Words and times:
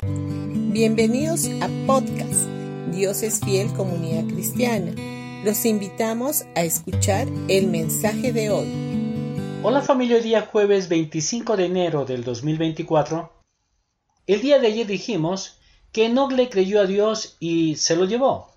Bienvenidos 0.00 1.48
a 1.60 1.68
podcast 1.88 2.46
Dios 2.92 3.24
es 3.24 3.40
fiel 3.40 3.72
comunidad 3.72 4.32
cristiana. 4.32 4.92
Los 5.44 5.64
invitamos 5.64 6.44
a 6.54 6.62
escuchar 6.62 7.26
el 7.48 7.66
mensaje 7.66 8.32
de 8.32 8.50
hoy. 8.50 8.68
Hola 9.64 9.82
familia, 9.82 10.20
día 10.20 10.42
jueves 10.42 10.88
25 10.88 11.56
de 11.56 11.64
enero 11.64 12.04
del 12.04 12.22
2024. 12.22 13.32
El 14.28 14.40
día 14.40 14.60
de 14.60 14.68
ayer 14.68 14.86
dijimos 14.86 15.58
que 15.90 16.06
Enoch 16.06 16.30
le 16.30 16.48
creyó 16.48 16.80
a 16.80 16.86
Dios 16.86 17.36
y 17.40 17.74
se 17.74 17.96
lo 17.96 18.04
llevó. 18.04 18.52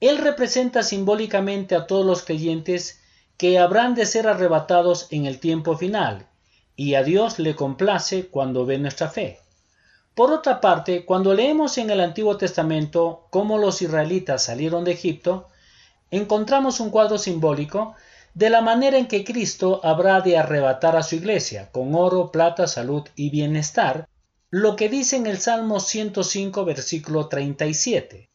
Él 0.00 0.18
representa 0.18 0.82
simbólicamente 0.82 1.76
a 1.76 1.86
todos 1.86 2.04
los 2.04 2.24
creyentes 2.24 3.00
que 3.36 3.60
habrán 3.60 3.94
de 3.94 4.04
ser 4.04 4.26
arrebatados 4.26 5.06
en 5.10 5.26
el 5.26 5.38
tiempo 5.38 5.76
final, 5.76 6.26
y 6.74 6.94
a 6.94 7.04
Dios 7.04 7.38
le 7.38 7.54
complace 7.54 8.26
cuando 8.26 8.66
ve 8.66 8.78
nuestra 8.78 9.08
fe. 9.08 9.41
Por 10.14 10.30
otra 10.30 10.60
parte, 10.60 11.06
cuando 11.06 11.32
leemos 11.32 11.78
en 11.78 11.88
el 11.88 12.00
Antiguo 12.00 12.36
Testamento 12.36 13.26
cómo 13.30 13.56
los 13.56 13.80
israelitas 13.80 14.44
salieron 14.44 14.84
de 14.84 14.92
Egipto, 14.92 15.48
encontramos 16.10 16.80
un 16.80 16.90
cuadro 16.90 17.16
simbólico 17.16 17.94
de 18.34 18.50
la 18.50 18.60
manera 18.60 18.98
en 18.98 19.08
que 19.08 19.24
Cristo 19.24 19.80
habrá 19.82 20.20
de 20.20 20.36
arrebatar 20.36 20.96
a 20.96 21.02
su 21.02 21.16
iglesia, 21.16 21.70
con 21.70 21.94
oro, 21.94 22.30
plata, 22.30 22.66
salud 22.66 23.04
y 23.16 23.30
bienestar, 23.30 24.06
lo 24.50 24.76
que 24.76 24.90
dice 24.90 25.16
en 25.16 25.26
el 25.26 25.38
Salmo 25.38 25.80
105, 25.80 26.64
versículo 26.66 27.28
37. 27.28 28.28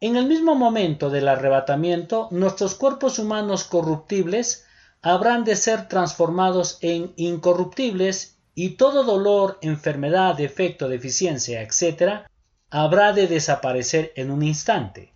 En 0.00 0.16
el 0.16 0.24
mismo 0.24 0.54
momento 0.54 1.10
del 1.10 1.28
arrebatamiento, 1.28 2.28
nuestros 2.30 2.74
cuerpos 2.74 3.18
humanos 3.18 3.64
corruptibles 3.64 4.64
habrán 5.02 5.44
de 5.44 5.56
ser 5.56 5.88
transformados 5.88 6.78
en 6.80 7.12
incorruptibles 7.16 8.38
y 8.54 8.70
todo 8.70 9.04
dolor, 9.04 9.58
enfermedad, 9.62 10.34
defecto, 10.34 10.88
deficiencia, 10.88 11.62
etc., 11.62 12.26
habrá 12.70 13.12
de 13.12 13.26
desaparecer 13.26 14.12
en 14.16 14.30
un 14.30 14.42
instante. 14.42 15.12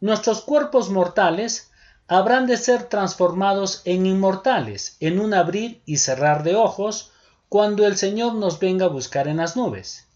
Nuestros 0.00 0.42
cuerpos 0.42 0.90
mortales 0.90 1.70
habrán 2.06 2.46
de 2.46 2.56
ser 2.56 2.84
transformados 2.84 3.82
en 3.84 4.06
inmortales 4.06 4.96
en 5.00 5.18
un 5.18 5.34
abrir 5.34 5.82
y 5.86 5.96
cerrar 5.96 6.42
de 6.42 6.54
ojos 6.54 7.12
cuando 7.48 7.86
el 7.86 7.96
Señor 7.96 8.34
nos 8.34 8.58
venga 8.58 8.86
a 8.86 8.90
buscar 8.90 9.28
en 9.28 9.38
las 9.38 9.56
nubes. 9.56 10.06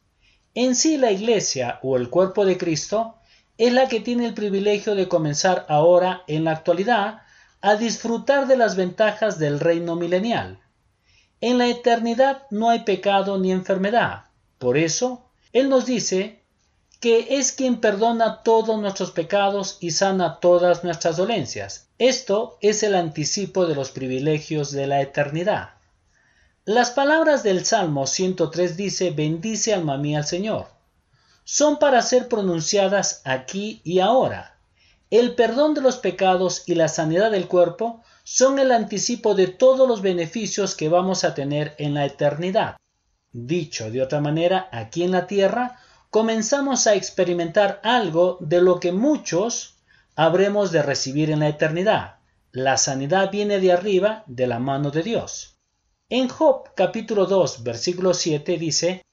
En 0.55 0.75
sí 0.75 0.99
la 0.99 1.11
Iglesia 1.11 1.79
o 1.83 1.97
el 1.97 2.11
cuerpo 2.11 2.45
de 2.45 2.59
Cristo 2.59 3.15
es 3.59 3.73
la 3.73 3.89
que 3.89 4.01
tiene 4.01 4.27
el 4.27 4.35
privilegio 4.35 4.95
de 4.95 5.09
comenzar 5.09 5.65
ahora, 5.69 6.23
en 6.27 6.45
la 6.45 6.53
actualidad, 6.53 7.23
a 7.61 7.75
disfrutar 7.75 8.47
de 8.47 8.57
las 8.57 8.77
ventajas 8.77 9.39
del 9.39 9.59
reino 9.59 9.97
milenial. 9.97 10.61
En 11.41 11.59
la 11.59 11.69
eternidad 11.69 12.43
no 12.51 12.71
hay 12.71 12.81
pecado 12.81 13.39
ni 13.39 13.53
enfermedad. 13.53 14.25
Por 14.59 14.77
eso, 14.77 15.31
Él 15.53 15.69
nos 15.69 15.87
dice 15.87 16.43
que 17.01 17.39
es 17.39 17.53
quien 17.53 17.81
perdona 17.81 18.43
todos 18.43 18.81
nuestros 18.81 19.13
pecados 19.13 19.77
y 19.81 19.93
sana 19.93 20.41
todas 20.41 20.83
nuestras 20.83 21.17
dolencias. 21.17 21.89
Esto 21.99 22.59
es 22.61 22.83
el 22.83 22.97
anticipo 22.97 23.67
de 23.67 23.77
los 23.77 23.91
privilegios 23.91 24.73
de 24.73 24.89
la 24.89 25.01
eternidad. 25.01 25.71
Las 26.65 26.91
palabras 26.91 27.45
del 27.45 27.65
Salmo 27.65 28.07
103 28.07 28.77
dice, 28.77 29.11
bendice 29.11 29.73
alma 29.73 29.97
mía 29.97 30.19
al 30.19 30.27
Señor. 30.27 30.67
Son 31.45 31.79
para 31.79 32.03
ser 32.03 32.29
pronunciadas 32.29 33.23
aquí 33.25 33.81
y 33.85 34.01
ahora. 34.01 34.59
El 35.11 35.35
perdón 35.35 35.75
de 35.75 35.81
los 35.81 35.97
pecados 35.97 36.65
y 36.67 36.75
la 36.75 36.89
sanidad 36.89 37.31
del 37.31 37.49
cuerpo 37.49 38.03
son 38.31 38.59
el 38.59 38.73
anticipo 38.73 39.35
de 39.35 39.47
todos 39.47 39.89
los 39.89 40.03
beneficios 40.03 40.75
que 40.75 40.91
vamos 40.91 41.25
a 41.25 41.33
tener 41.35 41.75
en 41.79 41.95
la 41.95 42.05
eternidad. 42.05 42.77
Dicho 43.33 43.91
de 43.91 44.03
otra 44.03 44.21
manera, 44.21 44.69
aquí 44.71 45.03
en 45.03 45.13
la 45.13 45.27
tierra 45.27 45.81
comenzamos 46.11 46.87
a 46.87 46.95
experimentar 46.95 47.81
algo 47.83 48.37
de 48.41 48.61
lo 48.61 48.81
que 48.81 48.93
muchos 48.93 49.77
habremos 50.15 50.73
de 50.73 50.83
recibir 50.83 51.31
en 51.31 51.41
la 51.41 51.49
eternidad. 51.49 52.17
La 52.53 52.77
sanidad 52.77 53.31
viene 53.31 53.61
de 53.61 53.73
arriba, 53.73 54.25
de 54.27 54.47
la 54.47 54.59
mano 54.59 54.91
de 54.91 55.03
Dios. 55.03 55.57
En 56.11 56.29
Job 56.29 56.75
capítulo 56.77 57.25
2 57.25 57.63
versículo 57.63 58.13
7 58.13 58.59
dice, 58.59 59.07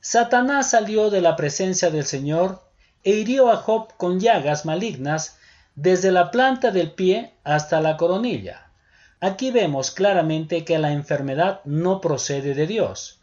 Satanás 0.00 0.70
salió 0.70 1.10
de 1.10 1.20
la 1.20 1.36
presencia 1.36 1.90
del 1.90 2.06
Señor 2.06 2.62
e 3.04 3.10
hirió 3.10 3.50
a 3.50 3.58
Job 3.58 3.92
con 3.98 4.18
llagas 4.18 4.64
malignas 4.64 5.36
desde 5.76 6.10
la 6.10 6.30
planta 6.30 6.70
del 6.70 6.90
pie 6.90 7.34
hasta 7.44 7.80
la 7.80 7.96
coronilla. 7.96 8.72
Aquí 9.20 9.50
vemos 9.50 9.90
claramente 9.90 10.64
que 10.64 10.78
la 10.78 10.92
enfermedad 10.92 11.60
no 11.64 12.00
procede 12.00 12.54
de 12.54 12.66
Dios. 12.66 13.20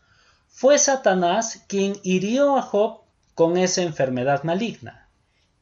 Fue 0.48 0.78
Satanás 0.78 1.64
quien 1.68 1.98
hirió 2.04 2.56
a 2.56 2.62
Job 2.62 3.02
con 3.34 3.58
esa 3.58 3.82
enfermedad 3.82 4.44
maligna. 4.44 5.08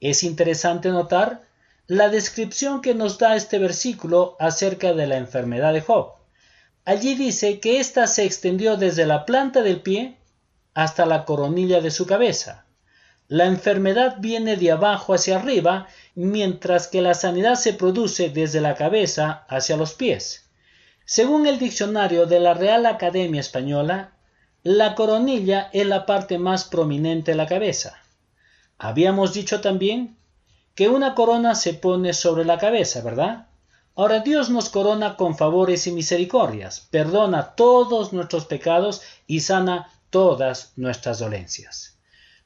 Es 0.01 0.23
interesante 0.23 0.89
notar 0.89 1.41
la 1.87 2.09
descripción 2.09 2.81
que 2.81 2.93
nos 2.93 3.17
da 3.17 3.35
este 3.35 3.57
versículo 3.57 4.35
acerca 4.39 4.93
de 4.93 5.07
la 5.07 5.17
enfermedad 5.17 5.73
de 5.73 5.81
Job. 5.81 6.13
Allí 6.83 7.15
dice 7.15 7.59
que 7.59 7.79
ésta 7.79 8.07
se 8.07 8.25
extendió 8.25 8.75
desde 8.75 9.05
la 9.05 9.25
planta 9.25 9.61
del 9.61 9.81
pie 9.81 10.17
hasta 10.73 11.05
la 11.05 11.23
coronilla 11.23 11.79
de 11.79 11.91
su 11.91 12.05
cabeza. 12.05 12.65
La 13.31 13.45
enfermedad 13.45 14.17
viene 14.19 14.57
de 14.57 14.71
abajo 14.71 15.13
hacia 15.13 15.37
arriba, 15.37 15.87
mientras 16.15 16.89
que 16.89 17.01
la 17.01 17.13
sanidad 17.13 17.55
se 17.55 17.71
produce 17.71 18.29
desde 18.29 18.59
la 18.59 18.75
cabeza 18.75 19.45
hacia 19.47 19.77
los 19.77 19.93
pies. 19.93 20.49
Según 21.05 21.47
el 21.47 21.57
diccionario 21.57 22.25
de 22.25 22.41
la 22.41 22.53
Real 22.53 22.85
Academia 22.85 23.39
Española, 23.39 24.11
la 24.63 24.95
coronilla 24.95 25.69
es 25.71 25.87
la 25.87 26.05
parte 26.05 26.39
más 26.39 26.65
prominente 26.65 27.31
de 27.31 27.37
la 27.37 27.45
cabeza. 27.47 27.97
Habíamos 28.77 29.33
dicho 29.33 29.61
también 29.61 30.17
que 30.75 30.89
una 30.89 31.15
corona 31.15 31.55
se 31.55 31.73
pone 31.73 32.11
sobre 32.11 32.43
la 32.43 32.57
cabeza, 32.57 33.01
¿verdad? 33.01 33.47
Ahora 33.95 34.19
Dios 34.19 34.49
nos 34.49 34.67
corona 34.67 35.15
con 35.15 35.37
favores 35.37 35.87
y 35.87 35.93
misericordias, 35.93 36.85
perdona 36.91 37.55
todos 37.55 38.11
nuestros 38.11 38.43
pecados 38.43 39.01
y 39.25 39.39
sana 39.39 39.89
todas 40.09 40.73
nuestras 40.75 41.19
dolencias. 41.19 41.91